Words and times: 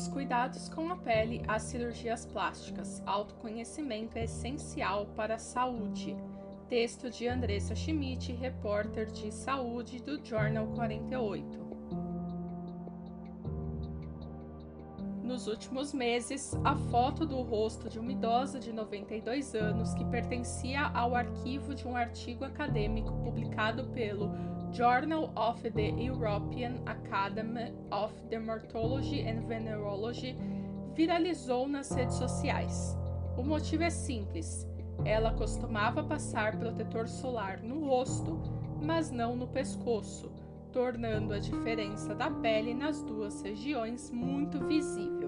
Dos 0.00 0.08
cuidados 0.08 0.66
com 0.70 0.90
a 0.90 0.96
pele 0.96 1.42
às 1.46 1.64
cirurgias 1.64 2.24
plásticas, 2.24 3.02
autoconhecimento 3.04 4.16
é 4.16 4.24
essencial 4.24 5.04
para 5.14 5.34
a 5.34 5.38
saúde. 5.38 6.16
Texto 6.70 7.10
de 7.10 7.28
Andressa 7.28 7.74
Schmidt, 7.74 8.32
repórter 8.32 9.10
de 9.12 9.30
saúde 9.30 10.00
do 10.00 10.18
Journal 10.24 10.66
48. 10.68 11.60
Nos 15.22 15.46
últimos 15.46 15.92
meses, 15.92 16.54
a 16.64 16.74
foto 16.74 17.26
do 17.26 17.42
rosto 17.42 17.90
de 17.90 17.98
uma 17.98 18.10
idosa 18.10 18.58
de 18.58 18.72
92 18.72 19.54
anos 19.54 19.92
que 19.92 20.04
pertencia 20.06 20.80
ao 20.94 21.14
arquivo 21.14 21.74
de 21.74 21.86
um 21.86 21.94
artigo 21.94 22.42
acadêmico 22.42 23.12
publicado 23.18 23.84
pelo 23.88 24.30
Journal 24.72 25.32
of 25.36 25.62
the 25.62 25.90
European 25.98 26.80
Academy 26.86 27.72
of 27.90 28.12
Dermatology 28.30 29.26
and 29.26 29.48
Venerology 29.48 30.36
viralizou 30.94 31.66
nas 31.66 31.90
redes 31.90 32.14
sociais. 32.14 32.96
O 33.36 33.42
motivo 33.42 33.82
é 33.82 33.90
simples: 33.90 34.68
ela 35.04 35.32
costumava 35.34 36.04
passar 36.04 36.56
protetor 36.56 37.08
solar 37.08 37.60
no 37.62 37.84
rosto, 37.84 38.40
mas 38.80 39.10
não 39.10 39.34
no 39.34 39.48
pescoço, 39.48 40.30
tornando 40.72 41.34
a 41.34 41.38
diferença 41.38 42.14
da 42.14 42.30
pele 42.30 42.72
nas 42.72 43.02
duas 43.02 43.42
regiões 43.42 44.08
muito 44.12 44.64
visível. 44.66 45.19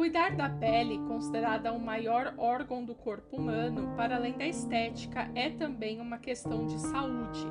Cuidar 0.00 0.34
da 0.34 0.48
pele, 0.48 0.98
considerada 1.06 1.74
o 1.74 1.78
maior 1.78 2.32
órgão 2.38 2.82
do 2.82 2.94
corpo 2.94 3.36
humano, 3.36 3.94
para 3.98 4.16
além 4.16 4.32
da 4.32 4.46
estética, 4.46 5.30
é 5.34 5.50
também 5.50 6.00
uma 6.00 6.16
questão 6.16 6.64
de 6.64 6.78
saúde. 6.78 7.44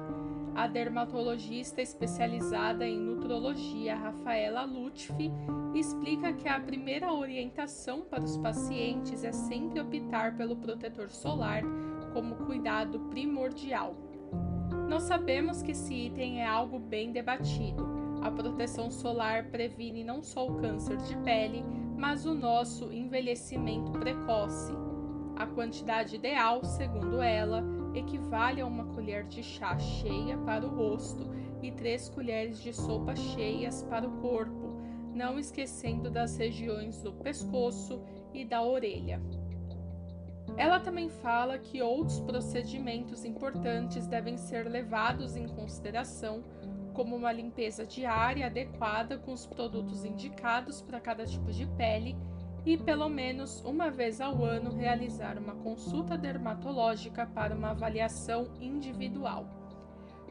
A 0.56 0.66
dermatologista 0.66 1.80
especializada 1.80 2.88
em 2.88 3.00
nutrologia 3.00 3.96
Rafaela 3.96 4.64
Lutfi 4.64 5.32
explica 5.76 6.34
que 6.34 6.50
a 6.50 6.60
primeira 6.60 7.14
orientação 7.14 8.02
para 8.02 8.24
os 8.24 8.36
pacientes 8.36 9.24
é 9.24 9.32
sempre 9.32 9.80
optar 9.80 10.36
pelo 10.36 10.56
protetor 10.56 11.12
solar 11.12 11.62
como 12.14 12.34
cuidado 12.48 13.00
primordial. 13.12 13.96
Nós 14.90 15.04
sabemos 15.04 15.62
que 15.62 15.74
esse 15.74 15.94
item 15.94 16.42
é 16.42 16.48
algo 16.48 16.80
bem 16.80 17.12
debatido. 17.12 17.88
A 18.24 18.32
proteção 18.32 18.90
solar 18.90 19.52
previne 19.52 20.04
não 20.04 20.24
só 20.24 20.48
o 20.48 20.56
câncer 20.56 20.98
de 20.98 21.16
pele, 21.18 21.64
mas 22.00 22.26
o 22.26 22.34
nosso 22.34 22.94
envelhecimento 22.94 23.92
precoce. 23.92 24.72
A 25.36 25.46
quantidade 25.46 26.16
ideal, 26.16 26.64
segundo 26.64 27.22
ela, 27.22 27.62
equivale 27.94 28.62
a 28.62 28.66
uma 28.66 28.86
colher 28.86 29.26
de 29.26 29.44
chá 29.44 29.78
cheia 29.78 30.38
para 30.38 30.66
o 30.66 30.70
rosto 30.70 31.30
e 31.62 31.72
três 31.72 32.08
colheres 32.08 32.62
de 32.62 32.72
sopa 32.72 33.18
cheias 33.18 33.84
para 33.84 34.08
o 34.08 34.22
corpo, 34.22 34.80
não 35.14 35.38
esquecendo 35.38 36.10
das 36.10 36.38
regiões 36.38 37.02
do 37.02 37.12
pescoço 37.12 38.02
e 38.34 38.46
da 38.46 38.64
orelha. 38.64 39.22
Ela 40.56 40.80
também 40.80 41.10
fala 41.10 41.58
que 41.58 41.82
outros 41.82 42.22
procedimentos 42.22 43.26
importantes 43.26 44.08
devem 44.08 44.38
ser 44.38 44.70
levados 44.70 45.36
em 45.36 45.48
consideração 45.50 46.44
como 47.00 47.16
uma 47.16 47.32
limpeza 47.32 47.86
diária 47.86 48.48
adequada 48.48 49.18
com 49.18 49.32
os 49.32 49.46
produtos 49.46 50.04
indicados 50.04 50.82
para 50.82 51.00
cada 51.00 51.26
tipo 51.26 51.50
de 51.50 51.66
pele 51.66 52.14
e, 52.66 52.78
pelo 52.78 53.08
menos 53.08 53.64
uma 53.64 53.90
vez 53.90 54.20
ao 54.20 54.44
ano, 54.44 54.76
realizar 54.76 55.38
uma 55.38 55.56
consulta 55.56 56.18
dermatológica 56.18 57.26
para 57.26 57.56
uma 57.56 57.70
avaliação 57.70 58.52
individual. 58.60 59.46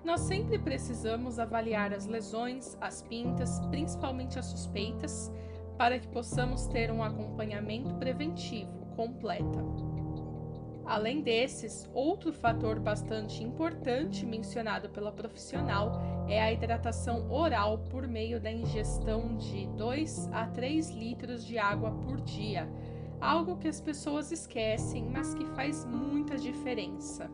Nós 0.05 0.21
sempre 0.21 0.59
precisamos 0.59 1.39
avaliar 1.39 1.95
as 1.95 2.05
lesões, 2.05 2.77
as 2.83 3.01
pintas, 3.01 3.61
principalmente 3.71 4.39
as 4.39 4.45
suspeitas, 4.45 5.33
para 5.79 5.99
que 5.99 6.09
possamos 6.09 6.67
ter 6.67 6.91
um 6.91 7.03
acompanhamento 7.03 7.95
preventivo 7.95 8.85
completo. 8.95 9.88
Além 10.89 11.21
desses, 11.21 11.87
outro 11.93 12.33
fator 12.33 12.81
bastante 12.81 13.45
importante 13.45 14.25
mencionado 14.25 14.89
pela 14.89 15.13
profissional 15.13 16.01
é 16.27 16.41
a 16.41 16.51
hidratação 16.51 17.31
oral 17.31 17.81
por 17.91 18.09
meio 18.09 18.41
da 18.41 18.51
ingestão 18.51 19.37
de 19.37 19.67
2 19.77 20.31
a 20.33 20.47
3 20.47 20.89
litros 20.93 21.45
de 21.45 21.59
água 21.59 21.91
por 21.91 22.23
dia, 22.23 22.67
algo 23.21 23.59
que 23.59 23.69
as 23.69 23.83
pessoas 23.83 24.33
esquecem, 24.33 25.05
mas 25.05 25.35
que 25.35 25.45
faz 25.49 25.85
muita 25.85 26.39
diferença. 26.39 27.31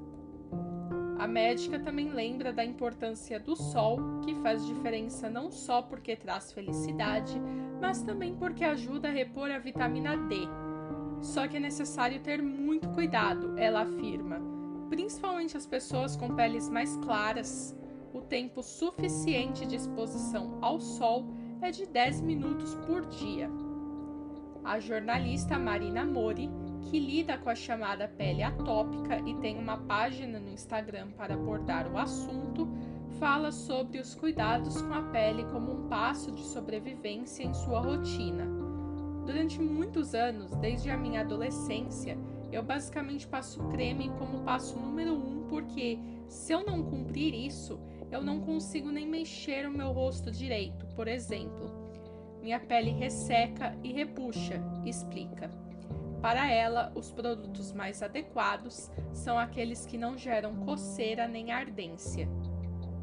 A 1.16 1.28
médica 1.28 1.78
também 1.78 2.10
lembra 2.10 2.52
da 2.52 2.64
importância 2.64 3.38
do 3.38 3.54
sol, 3.54 4.20
que 4.24 4.34
faz 4.42 4.66
diferença 4.66 5.30
não 5.30 5.52
só 5.52 5.80
porque 5.80 6.16
traz 6.16 6.50
felicidade, 6.50 7.40
mas 7.80 8.02
também 8.02 8.34
porque 8.34 8.64
ajuda 8.64 9.06
a 9.06 9.12
repor 9.12 9.48
a 9.52 9.60
vitamina 9.60 10.16
D, 10.16 10.48
só 11.24 11.48
que 11.48 11.56
é 11.56 11.60
necessário 11.60 12.20
ter 12.20 12.42
muito 12.42 12.63
cuidado, 12.80 13.58
ela 13.58 13.82
afirma, 13.82 14.40
principalmente 14.88 15.56
as 15.56 15.66
pessoas 15.66 16.16
com 16.16 16.34
peles 16.34 16.68
mais 16.68 16.96
claras. 16.98 17.76
O 18.12 18.20
tempo 18.20 18.62
suficiente 18.62 19.66
de 19.66 19.76
exposição 19.76 20.58
ao 20.60 20.80
sol 20.80 21.26
é 21.60 21.70
de 21.70 21.86
10 21.86 22.20
minutos 22.20 22.74
por 22.86 23.06
dia. 23.06 23.50
A 24.64 24.78
jornalista 24.78 25.58
Marina 25.58 26.04
Mori, 26.04 26.48
que 26.82 26.98
lida 26.98 27.36
com 27.36 27.50
a 27.50 27.54
chamada 27.54 28.06
pele 28.06 28.42
atópica 28.42 29.18
e 29.26 29.34
tem 29.34 29.58
uma 29.58 29.76
página 29.76 30.38
no 30.38 30.50
Instagram 30.50 31.10
para 31.12 31.34
abordar 31.34 31.90
o 31.90 31.98
assunto, 31.98 32.68
fala 33.18 33.52
sobre 33.52 33.98
os 33.98 34.14
cuidados 34.14 34.80
com 34.80 34.94
a 34.94 35.02
pele 35.02 35.44
como 35.44 35.72
um 35.72 35.88
passo 35.88 36.32
de 36.32 36.42
sobrevivência 36.42 37.42
em 37.42 37.52
sua 37.52 37.80
rotina. 37.80 38.46
Durante 39.24 39.60
muitos 39.60 40.14
anos, 40.14 40.54
desde 40.56 40.90
a 40.90 40.96
minha 40.96 41.22
adolescência, 41.22 42.18
eu 42.54 42.62
basicamente 42.62 43.26
passo 43.26 43.62
creme 43.64 44.10
como 44.16 44.44
passo 44.44 44.78
número 44.78 45.12
um, 45.12 45.46
porque 45.48 45.98
se 46.28 46.52
eu 46.52 46.64
não 46.64 46.84
cumprir 46.84 47.34
isso, 47.34 47.80
eu 48.12 48.22
não 48.22 48.40
consigo 48.40 48.90
nem 48.90 49.08
mexer 49.08 49.66
o 49.66 49.72
meu 49.72 49.90
rosto 49.90 50.30
direito, 50.30 50.86
por 50.94 51.08
exemplo. 51.08 51.68
Minha 52.40 52.60
pele 52.60 52.90
resseca 52.90 53.76
e 53.82 53.92
repuxa, 53.92 54.62
explica. 54.84 55.50
Para 56.22 56.48
ela, 56.50 56.92
os 56.94 57.10
produtos 57.10 57.72
mais 57.72 58.02
adequados 58.02 58.88
são 59.12 59.36
aqueles 59.36 59.84
que 59.84 59.98
não 59.98 60.16
geram 60.16 60.54
coceira 60.56 61.26
nem 61.26 61.50
ardência. 61.50 62.28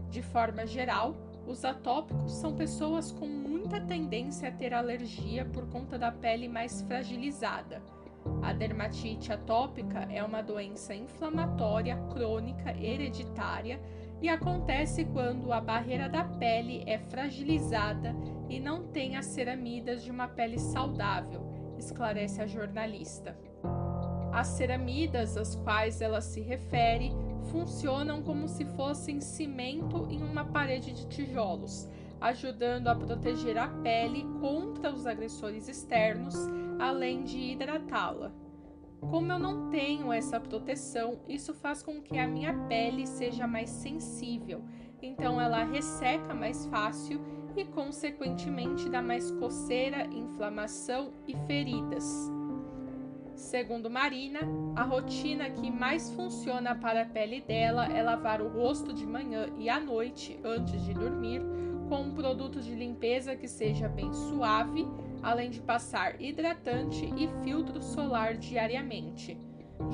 De 0.10 0.22
forma 0.22 0.66
geral, 0.66 1.16
os 1.46 1.66
atópicos 1.66 2.32
são 2.34 2.56
pessoas 2.56 3.12
com 3.12 3.28
muita 3.28 3.82
tendência 3.82 4.48
a 4.48 4.52
ter 4.52 4.74
alergia 4.74 5.44
por 5.46 5.68
conta 5.68 6.00
da 6.00 6.12
pele 6.12 6.48
mais 6.48 6.82
fragilizada. 6.84 7.82
A 8.42 8.54
dermatite 8.54 9.32
atópica 9.32 10.08
é 10.10 10.24
uma 10.24 10.42
doença 10.42 10.94
inflamatória 10.94 11.96
crônica 12.14 12.72
hereditária 12.72 13.80
e 14.22 14.30
acontece 14.30 15.06
quando 15.06 15.52
a 15.52 15.60
barreira 15.60 16.08
da 16.08 16.24
pele 16.24 16.84
é 16.86 16.98
fragilizada 16.98 18.16
e 18.50 18.60
não 18.60 18.84
tem 18.84 19.16
as 19.16 19.26
ceramidas 19.26 20.04
de 20.04 20.12
uma 20.12 20.28
pele 20.28 20.60
saudável, 20.60 21.42
esclarece 21.78 22.42
a 22.42 22.46
jornalista. 22.46 23.36
As 24.32 24.48
ceramidas 24.48 25.36
às 25.38 25.56
quais 25.56 26.02
ela 26.02 26.22
se 26.22 26.40
refere 26.42 27.12
funcionam 27.52 28.22
como 28.22 28.48
se 28.48 28.64
fossem 28.66 29.20
cimento 29.20 30.08
em 30.10 30.22
uma 30.22 30.46
parede 30.46 30.94
de 30.94 31.08
tijolos, 31.08 31.90
ajudando 32.20 32.88
a 32.88 32.96
proteger 32.96 33.58
a 33.58 33.68
pele 33.68 34.24
contra 34.40 34.94
os 34.94 35.08
agressores 35.08 35.68
externos, 35.68 36.36
além 36.82 37.24
de 37.24 37.38
hidratá-la. 37.38 38.32
Como 39.00 39.32
eu 39.32 39.40
não 39.40 39.70
tenho 39.70 40.12
essa 40.12 40.40
proteção, 40.40 41.20
isso 41.28 41.54
faz 41.54 41.82
com 41.82 42.02
que 42.02 42.18
a 42.18 42.28
minha 42.28 42.54
pele 42.68 43.06
seja 43.08 43.48
mais 43.48 43.70
sensível, 43.70 44.64
então 45.02 45.40
ela 45.40 45.64
resseca 45.64 46.34
mais 46.34 46.66
fácil 46.68 47.20
e, 47.56 47.66
consequentemente, 47.66 48.90
dá 48.90 49.02
mais 49.02 49.32
coceira, 49.32 50.06
inflamação 50.06 51.14
e 51.28 51.36
feridas. 51.48 52.32
Segundo 53.36 53.90
Marina, 53.90 54.40
a 54.76 54.84
rotina 54.84 55.50
que 55.50 55.72
mais 55.72 56.12
funciona 56.14 56.76
para 56.76 57.02
a 57.02 57.06
pele 57.06 57.42
dela 57.42 57.86
é 57.86 58.04
lavar 58.04 58.42
o 58.42 58.48
rosto 58.48 58.94
de 58.94 59.06
manhã 59.06 59.48
e 59.58 59.68
à 59.68 59.80
noite 59.80 60.40
antes 60.44 60.84
de 60.84 60.94
dormir 60.94 61.42
com 61.90 62.04
um 62.04 62.14
produto 62.14 62.62
de 62.62 62.74
limpeza 62.76 63.36
que 63.36 63.48
seja 63.48 63.90
bem 63.90 64.14
suave, 64.14 64.88
além 65.24 65.50
de 65.50 65.62
passar 65.62 66.22
hidratante 66.22 67.06
e 67.18 67.30
filtro 67.44 67.82
solar 67.82 68.36
diariamente. 68.36 69.38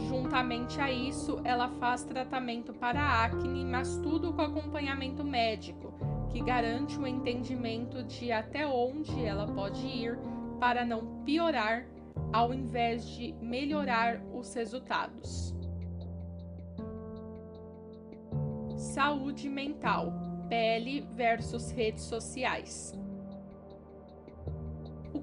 Juntamente 0.10 0.80
a 0.82 0.92
isso, 0.92 1.40
ela 1.44 1.70
faz 1.80 2.04
tratamento 2.04 2.74
para 2.74 3.24
acne, 3.24 3.64
mas 3.64 3.98
tudo 3.98 4.34
com 4.34 4.42
acompanhamento 4.42 5.24
médico, 5.24 5.94
que 6.30 6.42
garante 6.42 7.00
o 7.00 7.08
entendimento 7.08 8.04
de 8.04 8.32
até 8.32 8.68
onde 8.68 9.24
ela 9.24 9.48
pode 9.48 9.86
ir 9.86 10.18
para 10.60 10.86
não 10.86 11.24
piorar 11.24 11.86
ao 12.34 12.54
invés 12.54 13.08
de 13.08 13.34
melhorar 13.42 14.22
os 14.34 14.54
resultados. 14.54 15.56
Saúde 18.76 19.50
mental, 19.50 20.12
pele 20.50 21.02
versus 21.16 21.72
redes 21.72 22.04
sociais. 22.04 22.94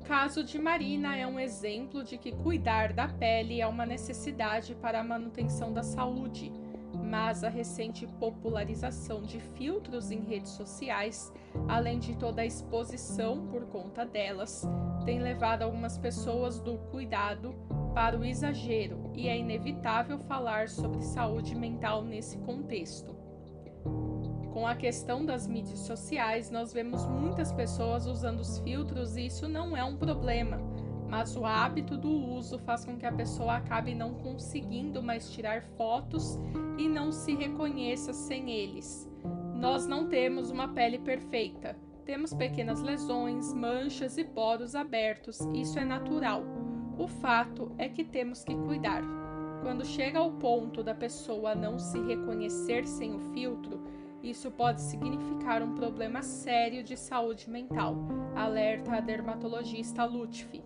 Caso 0.04 0.44
de 0.44 0.58
Marina 0.58 1.16
é 1.16 1.26
um 1.26 1.40
exemplo 1.40 2.04
de 2.04 2.18
que 2.18 2.30
cuidar 2.30 2.92
da 2.92 3.08
pele 3.08 3.60
é 3.60 3.66
uma 3.66 3.86
necessidade 3.86 4.74
para 4.74 5.00
a 5.00 5.04
manutenção 5.04 5.72
da 5.72 5.82
saúde, 5.82 6.52
mas 7.02 7.42
a 7.42 7.48
recente 7.48 8.06
popularização 8.06 9.22
de 9.22 9.40
filtros 9.40 10.10
em 10.10 10.20
redes 10.20 10.50
sociais, 10.50 11.32
além 11.66 11.98
de 11.98 12.14
toda 12.16 12.42
a 12.42 12.46
exposição 12.46 13.46
por 13.46 13.64
conta 13.66 14.04
delas, 14.04 14.68
tem 15.06 15.20
levado 15.20 15.62
algumas 15.62 15.96
pessoas 15.96 16.60
do 16.60 16.76
cuidado 16.90 17.54
para 17.94 18.18
o 18.18 18.24
exagero 18.24 19.10
e 19.14 19.26
é 19.26 19.38
inevitável 19.38 20.18
falar 20.18 20.68
sobre 20.68 21.02
saúde 21.02 21.54
mental 21.54 22.04
nesse 22.04 22.36
contexto. 22.38 23.13
Com 24.54 24.68
a 24.68 24.76
questão 24.76 25.26
das 25.26 25.48
mídias 25.48 25.80
sociais, 25.80 26.48
nós 26.48 26.72
vemos 26.72 27.04
muitas 27.06 27.50
pessoas 27.50 28.06
usando 28.06 28.38
os 28.38 28.60
filtros 28.60 29.16
e 29.16 29.26
isso 29.26 29.48
não 29.48 29.76
é 29.76 29.82
um 29.82 29.96
problema, 29.96 30.60
mas 31.08 31.36
o 31.36 31.44
hábito 31.44 31.98
do 31.98 32.08
uso 32.08 32.56
faz 32.60 32.84
com 32.84 32.96
que 32.96 33.04
a 33.04 33.10
pessoa 33.10 33.56
acabe 33.56 33.96
não 33.96 34.14
conseguindo 34.14 35.02
mais 35.02 35.28
tirar 35.32 35.64
fotos 35.76 36.38
e 36.78 36.88
não 36.88 37.10
se 37.10 37.34
reconheça 37.34 38.12
sem 38.12 38.48
eles. 38.48 39.10
Nós 39.56 39.88
não 39.88 40.06
temos 40.06 40.52
uma 40.52 40.68
pele 40.68 41.00
perfeita. 41.00 41.76
Temos 42.04 42.32
pequenas 42.32 42.80
lesões, 42.80 43.52
manchas 43.52 44.16
e 44.18 44.22
poros 44.22 44.76
abertos, 44.76 45.40
isso 45.52 45.80
é 45.80 45.84
natural. 45.84 46.44
O 46.96 47.08
fato 47.08 47.72
é 47.76 47.88
que 47.88 48.04
temos 48.04 48.44
que 48.44 48.54
cuidar. 48.54 49.02
Quando 49.62 49.84
chega 49.84 50.20
ao 50.20 50.30
ponto 50.30 50.80
da 50.84 50.94
pessoa 50.94 51.56
não 51.56 51.76
se 51.76 51.98
reconhecer 51.98 52.86
sem 52.86 53.14
o 53.16 53.18
filtro, 53.32 53.82
isso 54.24 54.50
pode 54.50 54.80
significar 54.80 55.62
um 55.62 55.74
problema 55.74 56.22
sério 56.22 56.82
de 56.82 56.96
saúde 56.96 57.50
mental, 57.50 57.94
alerta 58.34 58.96
a 58.96 59.00
dermatologista 59.00 60.04
Lutfi. 60.06 60.64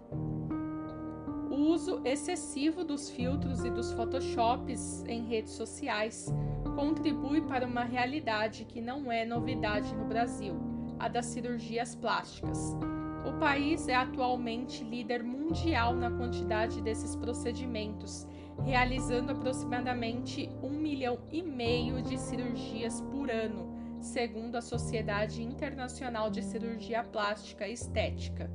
O 1.50 1.56
uso 1.56 2.00
excessivo 2.04 2.84
dos 2.84 3.10
filtros 3.10 3.64
e 3.64 3.70
dos 3.70 3.92
photoshops 3.92 5.02
em 5.08 5.24
redes 5.24 5.54
sociais 5.54 6.32
contribui 6.76 7.40
para 7.40 7.66
uma 7.66 7.82
realidade 7.82 8.64
que 8.64 8.80
não 8.80 9.10
é 9.10 9.24
novidade 9.24 9.92
no 9.92 10.04
Brasil, 10.04 10.54
a 10.96 11.08
das 11.08 11.26
cirurgias 11.26 11.96
plásticas. 11.96 12.76
O 13.28 13.40
país 13.40 13.88
é 13.88 13.94
atualmente 13.96 14.84
líder 14.84 15.24
mundial 15.24 15.94
na 15.94 16.12
quantidade 16.12 16.80
desses 16.80 17.16
procedimentos 17.16 18.24
realizando 18.64 19.32
aproximadamente 19.32 20.50
um 20.62 20.70
milhão 20.70 21.18
e 21.30 21.42
meio 21.42 22.02
de 22.02 22.18
cirurgias 22.18 23.00
por 23.00 23.30
ano, 23.30 23.76
segundo 24.00 24.56
a 24.56 24.62
Sociedade 24.62 25.42
Internacional 25.42 26.30
de 26.30 26.42
Cirurgia 26.42 27.02
Plástica 27.04 27.66
e 27.66 27.72
Estética. 27.72 28.50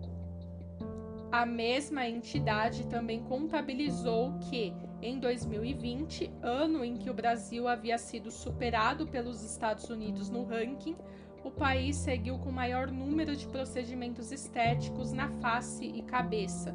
A 1.31 1.47
mesma 1.47 2.07
entidade 2.07 2.85
também 2.85 3.23
contabilizou 3.23 4.37
que, 4.37 4.71
em 5.01 5.19
2020, 5.19 6.31
ano 6.43 6.85
em 6.85 6.95
que 6.95 7.09
o 7.09 7.13
Brasil 7.13 7.67
havia 7.67 7.97
sido 7.97 8.29
superado 8.29 9.07
pelos 9.07 9.43
Estados 9.43 9.89
Unidos 9.89 10.29
no 10.29 10.43
ranking, 10.43 10.95
o 11.43 11.51
país 11.51 11.97
seguiu 11.97 12.37
com 12.37 12.51
maior 12.51 12.89
número 12.89 13.35
de 13.35 13.47
procedimentos 13.47 14.31
estéticos 14.31 15.11
na 15.11 15.27
face 15.41 15.85
e 15.85 16.01
cabeça, 16.03 16.73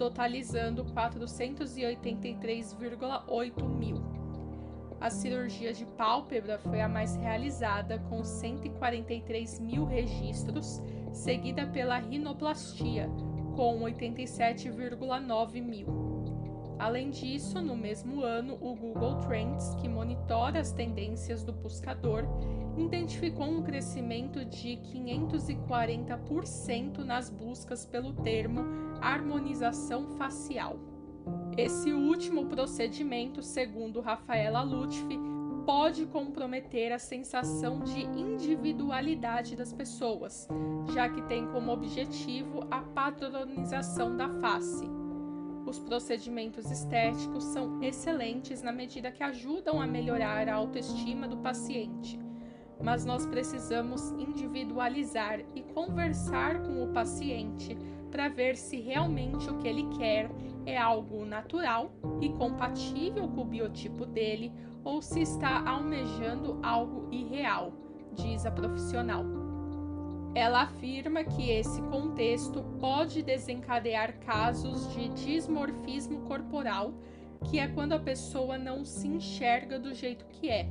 totalizando 0.00 0.84
483,8 0.86 3.68
mil. 3.68 4.02
A 4.98 5.10
cirurgia 5.10 5.74
de 5.74 5.84
pálpebra 5.84 6.58
foi 6.58 6.80
a 6.80 6.88
mais 6.88 7.16
realizada, 7.16 7.98
com 8.08 8.24
143 8.24 9.60
mil 9.60 9.84
registros, 9.84 10.80
seguida 11.12 11.66
pela 11.66 11.98
rinoplastia, 11.98 13.10
com 13.54 13.80
87,9 13.80 15.60
mil. 15.60 15.99
Além 16.80 17.10
disso, 17.10 17.60
no 17.60 17.76
mesmo 17.76 18.22
ano, 18.22 18.54
o 18.54 18.74
Google 18.74 19.16
Trends, 19.16 19.74
que 19.74 19.86
monitora 19.86 20.60
as 20.60 20.72
tendências 20.72 21.44
do 21.44 21.52
buscador, 21.52 22.24
identificou 22.78 23.46
um 23.46 23.62
crescimento 23.62 24.42
de 24.46 24.78
540% 24.78 27.04
nas 27.04 27.28
buscas 27.28 27.84
pelo 27.84 28.14
termo 28.14 28.62
harmonização 29.02 30.06
facial. 30.16 30.78
Esse 31.54 31.92
último 31.92 32.46
procedimento, 32.46 33.42
segundo 33.42 34.00
Rafaela 34.00 34.62
Lutfi, 34.62 35.18
pode 35.66 36.06
comprometer 36.06 36.92
a 36.92 36.98
sensação 36.98 37.80
de 37.80 38.00
individualidade 38.00 39.54
das 39.54 39.70
pessoas, 39.70 40.48
já 40.94 41.10
que 41.10 41.20
tem 41.22 41.46
como 41.48 41.70
objetivo 41.70 42.66
a 42.70 42.80
padronização 42.80 44.16
da 44.16 44.30
face. 44.40 44.99
Os 45.70 45.78
procedimentos 45.78 46.70
estéticos 46.70 47.44
são 47.44 47.80
excelentes 47.80 48.60
na 48.60 48.72
medida 48.72 49.10
que 49.12 49.22
ajudam 49.22 49.80
a 49.80 49.86
melhorar 49.86 50.48
a 50.48 50.54
autoestima 50.54 51.28
do 51.28 51.36
paciente 51.38 52.18
mas 52.82 53.04
nós 53.04 53.26
precisamos 53.26 54.10
individualizar 54.12 55.40
e 55.54 55.62
conversar 55.62 56.62
com 56.62 56.82
o 56.82 56.92
paciente 56.92 57.76
para 58.10 58.28
ver 58.28 58.56
se 58.56 58.80
realmente 58.80 59.48
o 59.50 59.58
que 59.58 59.68
ele 59.68 59.86
quer 59.98 60.30
é 60.66 60.76
algo 60.76 61.24
natural 61.24 61.92
e 62.20 62.28
compatível 62.30 63.28
com 63.28 63.42
o 63.42 63.44
biotipo 63.44 64.06
dele 64.06 64.52
ou 64.82 65.00
se 65.02 65.20
está 65.20 65.62
almejando 65.68 66.58
algo 66.62 67.08
irreal, 67.12 67.72
diz 68.14 68.46
a 68.46 68.50
profissional. 68.50 69.39
Ela 70.34 70.62
afirma 70.62 71.24
que 71.24 71.50
esse 71.50 71.80
contexto 71.82 72.62
pode 72.78 73.22
desencadear 73.22 74.18
casos 74.20 74.92
de 74.94 75.08
dismorfismo 75.08 76.20
corporal, 76.20 76.94
que 77.50 77.58
é 77.58 77.68
quando 77.68 77.92
a 77.92 77.98
pessoa 77.98 78.56
não 78.56 78.84
se 78.84 79.08
enxerga 79.08 79.78
do 79.78 79.94
jeito 79.94 80.24
que 80.26 80.48
é 80.48 80.68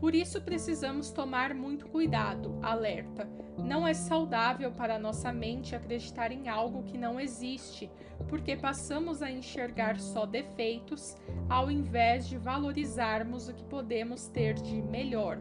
por 0.00 0.14
isso 0.14 0.40
precisamos 0.40 1.10
tomar 1.10 1.52
muito 1.54 1.88
cuidado, 1.88 2.56
alerta. 2.62 3.28
Não 3.58 3.86
é 3.86 3.92
saudável 3.92 4.70
para 4.70 4.98
nossa 4.98 5.32
mente 5.32 5.74
acreditar 5.74 6.30
em 6.30 6.48
algo 6.48 6.84
que 6.84 6.96
não 6.96 7.18
existe, 7.18 7.90
porque 8.28 8.56
passamos 8.56 9.22
a 9.22 9.30
enxergar 9.30 9.98
só 9.98 10.24
defeitos 10.24 11.16
ao 11.48 11.68
invés 11.68 12.28
de 12.28 12.38
valorizarmos 12.38 13.48
o 13.48 13.54
que 13.54 13.64
podemos 13.64 14.28
ter 14.28 14.54
de 14.54 14.80
melhor. 14.80 15.40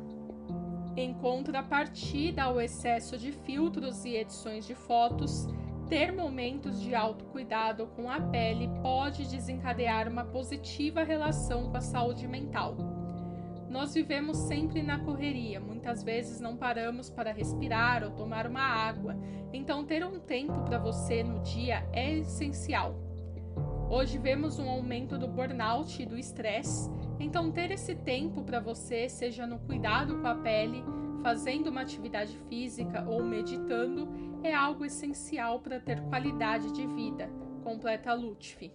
Em 0.98 1.14
contrapartida 1.14 2.42
ao 2.42 2.60
excesso 2.60 3.20
de 3.20 3.32
filtros 3.32 4.04
e 4.04 4.16
edições 4.16 4.66
de 4.66 4.74
fotos, 4.74 5.48
ter 5.88 6.12
momentos 6.12 6.82
de 6.82 6.96
autocuidado 6.96 7.86
com 7.96 8.10
a 8.10 8.20
pele 8.20 8.68
pode 8.82 9.28
desencadear 9.28 10.10
uma 10.10 10.26
positiva 10.26 11.04
relação 11.04 11.70
com 11.70 11.78
a 11.78 11.82
saúde 11.82 12.28
mental. 12.28 12.76
Nós 13.70 13.94
vivemos 13.94 14.38
sempre 14.38 14.82
na 14.82 14.98
correria, 14.98 15.60
muitas 15.60 16.02
vezes 16.02 16.40
não 16.40 16.58
paramos 16.58 17.12
para 17.12 17.32
respirar 17.32 18.04
ou 18.04 18.10
tomar 18.10 18.48
uma 18.48 18.64
água, 18.64 19.16
então 19.54 19.86
ter 19.86 20.04
um 20.04 20.20
tempo 20.20 20.64
para 20.64 20.80
você 20.80 21.22
no 21.22 21.44
dia 21.44 21.88
é 21.94 22.12
essencial. 22.12 23.07
Hoje 23.90 24.18
vemos 24.18 24.60
um 24.60 24.70
aumento 24.70 25.18
do 25.18 25.30
burnout 25.30 26.04
e 26.04 26.06
do 26.06 26.18
estresse, 26.18 26.92
então 27.18 27.50
ter 27.50 27.72
esse 27.72 27.96
tempo 27.96 28.44
para 28.44 28.60
você, 28.60 29.08
seja 29.08 29.48
no 29.48 29.60
cuidado 29.60 30.20
com 30.20 30.28
a 30.28 30.36
pele, 30.36 30.84
fazendo 31.24 31.68
uma 31.68 31.82
atividade 31.82 32.38
física 32.50 33.06
ou 33.08 33.24
meditando, 33.24 34.10
é 34.44 34.54
algo 34.54 34.84
essencial 34.84 35.62
para 35.62 35.80
ter 35.80 36.02
qualidade 36.02 36.74
de 36.74 36.86
vida, 36.86 37.30
completa 37.64 38.14
Lutfi. 38.14 38.74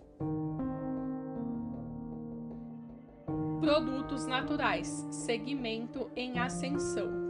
Produtos 3.61 4.27
naturais, 4.27 5.07
segmento 5.11 6.11
em 6.17 6.39
ascensão. 6.39 7.22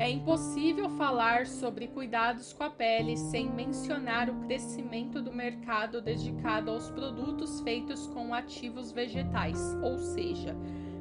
É 0.00 0.08
impossível 0.08 0.88
falar 0.88 1.46
sobre 1.46 1.86
cuidados 1.86 2.54
com 2.54 2.64
a 2.64 2.70
pele 2.70 3.18
sem 3.18 3.50
mencionar 3.50 4.30
o 4.30 4.40
crescimento 4.46 5.20
do 5.20 5.30
mercado 5.30 6.00
dedicado 6.00 6.70
aos 6.70 6.88
produtos 6.88 7.60
feitos 7.60 8.06
com 8.06 8.32
ativos 8.32 8.90
vegetais, 8.92 9.76
ou 9.82 9.98
seja, 9.98 10.56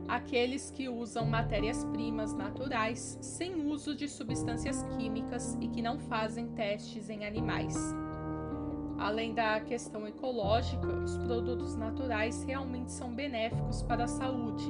aqueles 0.05 0.69
que 0.69 0.89
usam 0.89 1.25
matérias-primas 1.25 2.33
naturais 2.33 3.17
sem 3.21 3.65
uso 3.71 3.95
de 3.95 4.09
substâncias 4.09 4.83
químicas 4.97 5.57
e 5.61 5.69
que 5.69 5.81
não 5.81 5.97
fazem 5.97 6.49
testes 6.49 7.09
em 7.09 7.25
animais. 7.25 7.77
Além 8.97 9.33
da 9.33 9.61
questão 9.61 10.05
ecológica, 10.05 10.87
os 10.87 11.17
produtos 11.19 11.73
naturais 11.73 12.43
realmente 12.43 12.91
são 12.91 13.15
benéficos 13.15 13.81
para 13.81 14.03
a 14.03 14.09
saúde. 14.09 14.69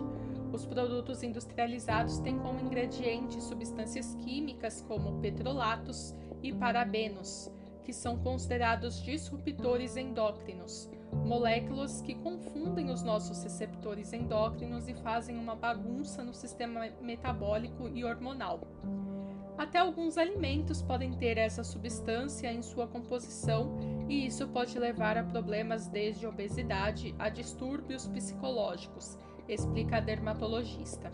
Os 0.51 0.65
produtos 0.65 1.21
industrializados 1.21 2.19
têm 2.19 2.39
como 2.39 2.59
ingredientes 2.59 3.43
substâncias 3.43 4.15
químicas 4.15 4.83
como 4.87 5.21
petrolatos 5.21 6.15
e 6.41 6.51
parabenos, 6.51 7.51
que 7.83 7.93
são 7.93 8.17
considerados 8.17 9.01
disruptores 9.01 9.95
endócrinos, 9.95 10.89
moléculas 11.25 12.01
que 12.01 12.15
confundem 12.15 12.89
os 12.89 13.03
nossos 13.03 13.43
receptores 13.43 14.11
endócrinos 14.13 14.87
e 14.87 14.93
fazem 14.95 15.37
uma 15.37 15.55
bagunça 15.55 16.23
no 16.23 16.33
sistema 16.33 16.87
metabólico 17.01 17.87
e 17.87 18.03
hormonal. 18.03 18.61
Até 19.57 19.77
alguns 19.77 20.17
alimentos 20.17 20.81
podem 20.81 21.11
ter 21.11 21.37
essa 21.37 21.63
substância 21.65 22.51
em 22.51 22.61
sua 22.61 22.87
composição 22.87 23.77
e 24.07 24.25
isso 24.25 24.47
pode 24.47 24.79
levar 24.79 25.17
a 25.17 25.23
problemas 25.23 25.87
desde 25.87 26.25
obesidade 26.25 27.13
a 27.19 27.27
distúrbios 27.27 28.07
psicológicos, 28.07 29.17
explica 29.49 29.97
a 29.97 29.99
dermatologista. 29.99 31.11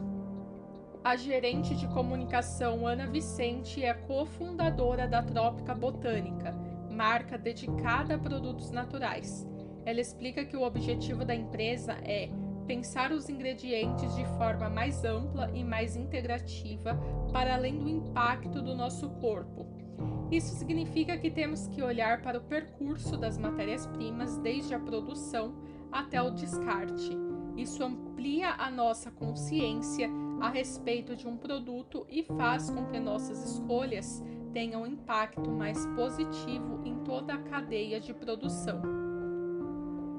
A 1.03 1.15
gerente 1.15 1.75
de 1.75 1.87
comunicação 1.87 2.85
Ana 2.87 3.07
Vicente 3.07 3.83
é 3.83 3.93
cofundadora 3.93 5.07
da 5.07 5.21
Trópica 5.21 5.73
Botânica, 5.75 6.51
marca 6.89 7.37
dedicada 7.37 8.15
a 8.15 8.17
produtos 8.17 8.71
naturais. 8.71 9.47
Ela 9.85 10.01
explica 10.01 10.43
que 10.43 10.57
o 10.57 10.63
objetivo 10.63 11.23
da 11.23 11.35
empresa 11.35 11.93
é 12.03 12.29
pensar 12.65 13.11
os 13.11 13.29
ingredientes 13.29 14.15
de 14.15 14.25
forma 14.37 14.69
mais 14.69 15.03
ampla 15.05 15.51
e 15.53 15.63
mais 15.63 15.95
integrativa 15.95 16.99
para 17.31 17.53
além 17.53 17.77
do 17.77 17.87
impacto 17.87 18.61
do 18.61 18.75
nosso 18.75 19.09
corpo. 19.21 19.67
Isso 20.31 20.55
significa 20.55 21.17
que 21.17 21.29
temos 21.29 21.67
que 21.67 21.83
olhar 21.83 22.21
para 22.23 22.39
o 22.39 22.43
percurso 22.43 23.15
das 23.15 23.37
matérias-primas 23.37 24.37
desde 24.37 24.73
a 24.73 24.79
produção 24.79 25.53
até 25.91 26.19
o 26.21 26.31
descarte. 26.31 27.24
Isso 27.55 27.83
amplia 27.83 28.53
a 28.57 28.69
nossa 28.69 29.09
consciência 29.09 30.09
a 30.41 30.49
respeito 30.49 31.15
de 31.15 31.27
um 31.27 31.37
produto 31.37 32.05
e 32.09 32.23
faz 32.23 32.69
com 32.69 32.85
que 32.85 32.99
nossas 32.99 33.43
escolhas 33.51 34.23
tenham 34.51 34.83
um 34.83 34.87
impacto 34.87 35.49
mais 35.49 35.85
positivo 35.87 36.81
em 36.83 36.95
toda 37.03 37.33
a 37.33 37.41
cadeia 37.41 37.99
de 37.99 38.13
produção. 38.13 38.81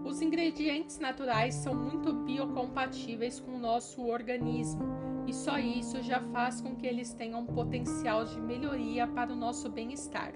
Os 0.04 0.22
ingredientes 0.22 0.98
naturais 0.98 1.54
são 1.54 1.74
muito 1.74 2.12
biocompatíveis 2.12 3.40
com 3.40 3.56
o 3.56 3.58
nosso 3.58 4.06
organismo 4.06 4.84
e 5.26 5.32
só 5.34 5.58
isso 5.58 6.00
já 6.00 6.20
faz 6.20 6.60
com 6.60 6.76
que 6.76 6.86
eles 6.86 7.12
tenham 7.12 7.40
um 7.40 7.46
potencial 7.46 8.24
de 8.24 8.40
melhoria 8.40 9.06
para 9.06 9.32
o 9.32 9.36
nosso 9.36 9.68
bem-estar. 9.68 10.32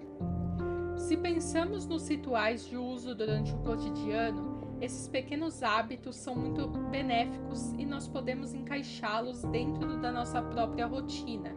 Se 0.96 1.16
pensamos 1.16 1.86
nos 1.86 2.08
rituais 2.08 2.66
de 2.66 2.76
uso 2.76 3.14
durante 3.14 3.54
o 3.54 3.58
cotidiano, 3.58 4.49
esses 4.80 5.08
pequenos 5.08 5.62
hábitos 5.62 6.16
são 6.16 6.34
muito 6.34 6.66
benéficos 6.90 7.72
e 7.78 7.84
nós 7.84 8.08
podemos 8.08 8.54
encaixá-los 8.54 9.42
dentro 9.44 9.98
da 9.98 10.10
nossa 10.10 10.42
própria 10.42 10.86
rotina. 10.86 11.54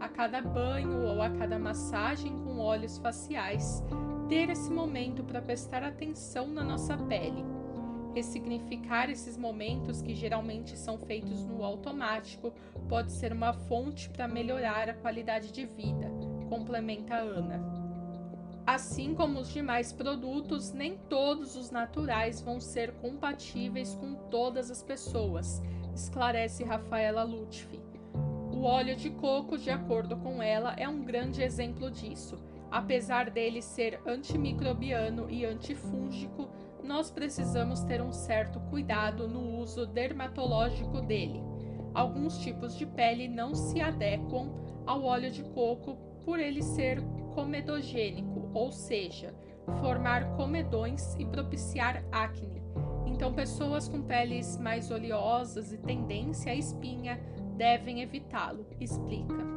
A 0.00 0.08
cada 0.08 0.40
banho 0.42 1.02
ou 1.06 1.22
a 1.22 1.30
cada 1.30 1.58
massagem 1.58 2.32
com 2.44 2.58
óleos 2.58 2.98
faciais, 2.98 3.82
ter 4.28 4.50
esse 4.50 4.70
momento 4.70 5.22
para 5.22 5.40
prestar 5.40 5.82
atenção 5.82 6.48
na 6.48 6.64
nossa 6.64 6.96
pele 6.96 7.44
Ressignificar 8.14 9.10
esses 9.10 9.36
momentos 9.36 10.00
que 10.00 10.14
geralmente 10.14 10.78
são 10.78 10.96
feitos 10.96 11.44
no 11.44 11.64
automático 11.64 12.54
pode 12.88 13.10
ser 13.10 13.32
uma 13.32 13.52
fonte 13.52 14.08
para 14.08 14.28
melhorar 14.28 14.88
a 14.88 14.94
qualidade 14.94 15.50
de 15.50 15.66
vida, 15.66 16.08
complementa 16.48 17.16
Ana. 17.16 17.73
Assim 18.66 19.14
como 19.14 19.40
os 19.40 19.52
demais 19.52 19.92
produtos, 19.92 20.72
nem 20.72 20.96
todos 20.96 21.54
os 21.54 21.70
naturais 21.70 22.40
vão 22.40 22.58
ser 22.58 22.92
compatíveis 22.94 23.94
com 23.94 24.14
todas 24.30 24.70
as 24.70 24.82
pessoas, 24.82 25.62
esclarece 25.94 26.64
Rafaela 26.64 27.22
Lutfi. 27.24 27.78
O 28.50 28.62
óleo 28.62 28.96
de 28.96 29.10
coco, 29.10 29.58
de 29.58 29.68
acordo 29.68 30.16
com 30.16 30.42
ela, 30.42 30.74
é 30.78 30.88
um 30.88 31.04
grande 31.04 31.42
exemplo 31.42 31.90
disso. 31.90 32.38
Apesar 32.70 33.28
dele 33.28 33.60
ser 33.60 34.00
antimicrobiano 34.06 35.30
e 35.30 35.44
antifúngico, 35.44 36.48
nós 36.82 37.10
precisamos 37.10 37.82
ter 37.82 38.00
um 38.00 38.12
certo 38.12 38.58
cuidado 38.70 39.28
no 39.28 39.60
uso 39.60 39.86
dermatológico 39.86 41.02
dele. 41.02 41.42
Alguns 41.92 42.38
tipos 42.38 42.76
de 42.76 42.86
pele 42.86 43.28
não 43.28 43.54
se 43.54 43.80
adequam 43.80 44.50
ao 44.86 45.04
óleo 45.04 45.30
de 45.30 45.42
coco 45.42 45.96
por 46.24 46.40
ele 46.40 46.62
ser 46.62 47.02
comedogênico, 47.34 48.33
ou 48.54 48.70
seja, 48.72 49.34
formar 49.80 50.36
comedões 50.36 51.14
e 51.18 51.26
propiciar 51.26 52.04
acne. 52.10 52.62
Então, 53.06 53.32
pessoas 53.32 53.88
com 53.88 54.02
peles 54.02 54.56
mais 54.58 54.90
oleosas 54.90 55.72
e 55.72 55.78
tendência 55.78 56.52
à 56.52 56.54
espinha 56.54 57.20
devem 57.56 58.00
evitá-lo, 58.00 58.66
explica. 58.80 59.54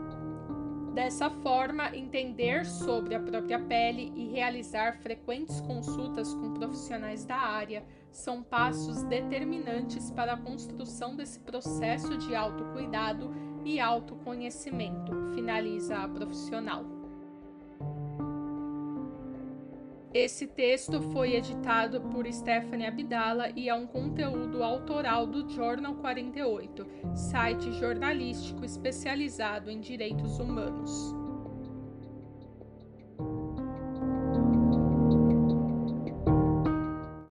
Dessa 0.94 1.30
forma, 1.30 1.96
entender 1.96 2.66
sobre 2.66 3.14
a 3.14 3.20
própria 3.20 3.60
pele 3.60 4.12
e 4.16 4.30
realizar 4.32 4.98
frequentes 4.98 5.62
consultas 5.62 6.34
com 6.34 6.56
profissionais 6.56 7.24
da 7.24 7.38
área 7.38 7.84
são 8.12 8.42
passos 8.42 9.04
determinantes 9.04 10.10
para 10.10 10.34
a 10.34 10.38
construção 10.38 11.16
desse 11.16 11.40
processo 11.40 12.18
de 12.18 12.36
autocuidado 12.36 13.32
e 13.64 13.80
autoconhecimento, 13.80 15.14
finaliza 15.36 15.98
a 15.98 16.08
profissional. 16.08 16.97
Esse 20.20 20.48
texto 20.48 21.00
foi 21.14 21.36
editado 21.36 22.02
por 22.02 22.26
Stephanie 22.26 22.88
Abdala 22.88 23.52
e 23.56 23.70
é 23.70 23.76
um 23.76 23.86
conteúdo 23.86 24.64
autoral 24.64 25.28
do 25.28 25.48
Jornal 25.48 25.94
48, 25.94 26.88
site 27.14 27.72
jornalístico 27.74 28.66
especializado 28.66 29.70
em 29.70 29.80
direitos 29.80 30.40
humanos. 30.40 31.27